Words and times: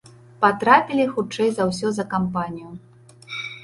Патрапілі 0.45 1.05
хутчэй 1.13 1.53
за 1.59 1.69
ўсе 1.71 1.87
за 2.01 2.09
кампанію. 2.17 2.69